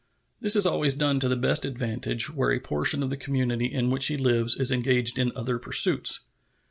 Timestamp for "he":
4.07-4.17